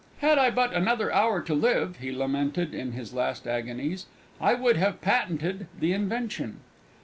[0.17, 4.07] "Had I but another hour to live," he lamented in his last agonies,
[4.41, 6.61] "I would have patented the invention!"